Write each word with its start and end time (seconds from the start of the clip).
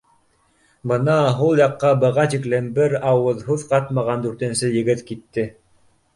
Бына 0.91 1.17
һул 1.41 1.61
яҡҡа 1.63 1.91
быға 2.05 2.25
тиклем 2.35 2.71
бер 2.79 2.97
ауыҙ 3.11 3.45
һүҙ 3.51 3.67
ҡатмаған 3.75 4.27
дүртенсе 4.27 4.73
егет 4.81 5.07
китте 5.13 5.47